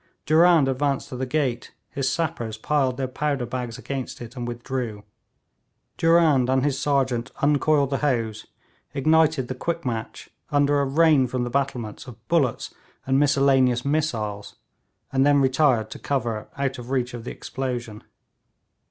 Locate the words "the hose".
7.91-8.47